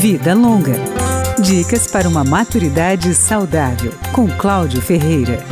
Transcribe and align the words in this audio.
Vida 0.00 0.32
Longa. 0.32 0.76
Dicas 1.42 1.86
para 1.86 2.08
uma 2.08 2.24
maturidade 2.24 3.14
saudável, 3.14 3.92
com 4.14 4.26
Cláudio 4.38 4.80
Ferreira. 4.80 5.44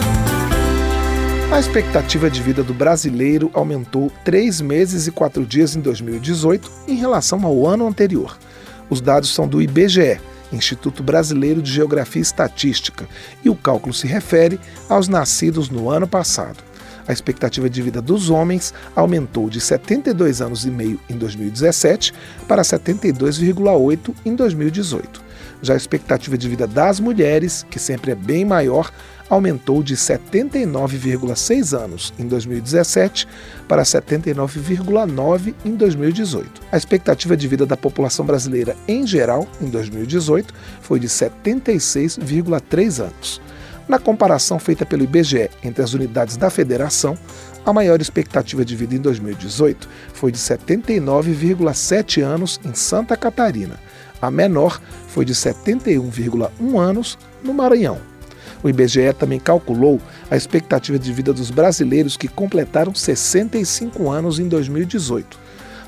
A 1.53 1.61
expectativa 1.61 2.30
de 2.30 2.43
vida 2.43 2.62
do 2.62 2.72
brasileiro 2.72 3.50
aumentou 3.53 4.11
três 4.24 4.62
meses 4.62 5.06
e 5.06 5.12
quatro 5.12 5.45
dias 5.45 5.76
em 5.76 5.82
2018 5.82 6.71
em 6.88 6.95
relação 6.95 7.45
ao 7.45 7.66
ano 7.66 7.87
anterior. 7.87 8.39
Os 8.89 9.03
dados 9.03 9.34
são 9.34 9.46
do 9.46 9.61
IBGE, 9.61 10.19
Instituto 10.51 11.03
Brasileiro 11.03 11.61
de 11.61 11.71
Geografia 11.71 12.21
e 12.21 12.23
Estatística, 12.23 13.07
e 13.45 13.51
o 13.51 13.55
cálculo 13.55 13.93
se 13.93 14.07
refere 14.07 14.59
aos 14.89 15.09
nascidos 15.09 15.69
no 15.69 15.91
ano 15.91 16.09
passado. 16.09 16.68
A 17.09 17.12
expectativa 17.12 17.70
de 17.70 17.80
vida 17.80 18.02
dos 18.02 18.29
homens 18.29 18.74
aumentou 18.95 19.48
de 19.48 19.62
72 19.62 20.43
anos 20.43 20.66
e 20.66 20.70
meio 20.70 21.00
em 21.09 21.16
2017 21.16 22.12
para 22.46 22.61
72,8 22.61 24.14
em 24.27 24.37
2018. 24.37 25.28
Já 25.62 25.73
a 25.73 25.77
expectativa 25.77 26.36
de 26.36 26.48
vida 26.48 26.66
das 26.66 27.00
mulheres, 27.00 27.66
que 27.70 27.78
sempre 27.78 28.12
é 28.12 28.14
bem 28.14 28.45
maior, 28.45 28.92
aumentou 29.28 29.83
de 29.83 29.97
79,6 29.97 31.77
anos 31.77 32.12
em 32.19 32.27
2017 32.27 33.27
para 33.66 33.83
79,9 33.83 35.55
em 35.64 35.75
2018. 35.75 36.61
A 36.70 36.77
expectativa 36.77 37.36
de 37.36 37.48
vida 37.48 37.66
da 37.66 37.77
população 37.77 38.25
brasileira 38.25 38.77
em 38.86 39.06
geral, 39.06 39.48
em 39.61 39.69
2018, 39.69 40.55
foi 40.80 41.00
de 41.00 41.09
76,3 41.09 43.02
anos. 43.02 43.41
Na 43.88 43.98
comparação 43.98 44.59
feita 44.59 44.84
pelo 44.84 45.05
IBGE 45.05 45.48
entre 45.65 45.83
as 45.83 45.95
unidades 45.95 46.37
da 46.37 46.51
federação, 46.51 47.16
a 47.65 47.73
maior 47.73 48.01
expectativa 48.02 48.62
de 48.62 48.77
vida 48.77 48.95
em 48.95 48.98
2018 48.98 49.88
foi 50.12 50.30
de 50.30 50.37
79,7 50.37 52.23
anos 52.23 52.61
em 52.64 52.74
Santa 52.74 53.16
Catarina. 53.16 53.80
A 54.20 54.30
menor 54.30 54.78
foi 55.06 55.24
de 55.24 55.34
71,1 55.34 56.78
anos 56.78 57.19
no 57.42 57.55
Maranhão. 57.55 57.98
O 58.62 58.69
IBGE 58.69 59.12
também 59.19 59.41
calculou 59.41 60.00
a 60.31 60.36
expectativa 60.36 60.98
de 60.98 61.11
vida 61.11 61.33
dos 61.33 61.50
brasileiros 61.50 62.16
que 62.16 62.28
completaram 62.28 62.94
65 62.94 64.11
anos 64.11 64.39
em 64.39 64.48
2018. 64.48 65.39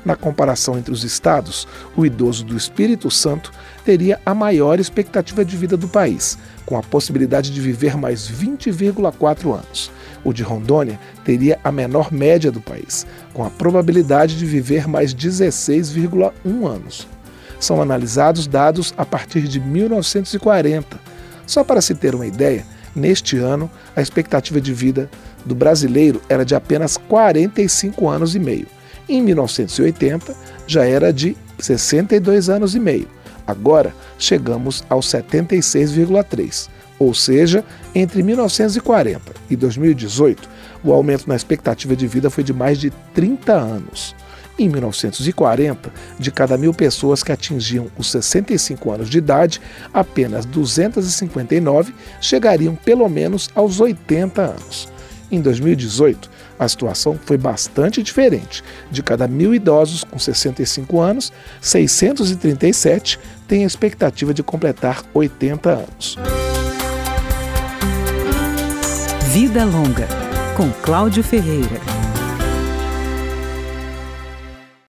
Na 0.03 0.15
comparação 0.15 0.77
entre 0.77 0.91
os 0.91 1.03
estados, 1.03 1.67
o 1.95 2.05
idoso 2.05 2.43
do 2.43 2.57
Espírito 2.57 3.11
Santo 3.11 3.51
teria 3.85 4.19
a 4.25 4.33
maior 4.33 4.79
expectativa 4.79 5.45
de 5.45 5.55
vida 5.55 5.77
do 5.77 5.87
país, 5.87 6.37
com 6.65 6.75
a 6.75 6.81
possibilidade 6.81 7.51
de 7.51 7.61
viver 7.61 7.95
mais 7.95 8.29
20,4 8.29 9.53
anos. 9.53 9.91
O 10.23 10.33
de 10.33 10.41
Rondônia 10.41 10.99
teria 11.23 11.59
a 11.63 11.71
menor 11.71 12.11
média 12.11 12.51
do 12.51 12.59
país, 12.59 13.05
com 13.33 13.43
a 13.43 13.49
probabilidade 13.49 14.37
de 14.37 14.45
viver 14.45 14.87
mais 14.87 15.13
16,1 15.13 16.33
anos. 16.67 17.07
São 17.59 17.79
analisados 17.79 18.47
dados 18.47 18.93
a 18.97 19.05
partir 19.05 19.41
de 19.41 19.59
1940. 19.59 20.99
Só 21.45 21.63
para 21.63 21.81
se 21.81 21.93
ter 21.93 22.15
uma 22.15 22.25
ideia, 22.25 22.65
neste 22.95 23.37
ano 23.37 23.69
a 23.95 24.01
expectativa 24.01 24.59
de 24.59 24.73
vida 24.73 25.09
do 25.45 25.53
brasileiro 25.53 26.19
era 26.27 26.43
de 26.43 26.55
apenas 26.55 26.97
45 26.97 28.09
anos 28.09 28.35
e 28.35 28.39
meio 28.39 28.67
em 29.15 29.21
1980, 29.21 30.35
já 30.65 30.85
era 30.85 31.11
de 31.11 31.35
62 31.59 32.49
anos 32.49 32.75
e 32.75 32.79
meio. 32.79 33.07
Agora 33.45 33.93
chegamos 34.17 34.83
aos 34.89 35.07
76,3. 35.07 36.69
Ou 36.97 37.13
seja, 37.13 37.65
entre 37.95 38.21
1940 38.21 39.33
e 39.49 39.55
2018, 39.55 40.47
o 40.83 40.93
aumento 40.93 41.27
na 41.27 41.35
expectativa 41.35 41.95
de 41.95 42.07
vida 42.07 42.29
foi 42.29 42.43
de 42.43 42.53
mais 42.53 42.79
de 42.79 42.91
30 43.13 43.53
anos. 43.53 44.15
Em 44.59 44.69
1940, 44.69 45.91
de 46.19 46.31
cada 46.31 46.57
mil 46.57 46.73
pessoas 46.73 47.23
que 47.23 47.31
atingiam 47.31 47.87
os 47.97 48.11
65 48.11 48.91
anos 48.91 49.09
de 49.09 49.17
idade, 49.17 49.59
apenas 49.91 50.45
259 50.45 51.93
chegariam 52.21 52.75
pelo 52.75 53.09
menos 53.09 53.49
aos 53.55 53.79
80 53.79 54.41
anos. 54.41 54.87
Em 55.31 55.39
2018, 55.39 56.29
a 56.59 56.67
situação 56.67 57.17
foi 57.25 57.37
bastante 57.37 58.03
diferente. 58.03 58.61
De 58.91 59.01
cada 59.01 59.27
mil 59.27 59.55
idosos 59.55 60.03
com 60.03 60.19
65 60.19 60.99
anos, 60.99 61.31
637 61.61 63.17
têm 63.47 63.63
a 63.63 63.67
expectativa 63.67 64.33
de 64.33 64.43
completar 64.43 65.03
80 65.13 65.69
anos. 65.69 66.17
Vida 69.31 69.63
Longa, 69.63 70.07
com 70.57 70.69
Cláudio 70.83 71.23
Ferreira. 71.23 72.00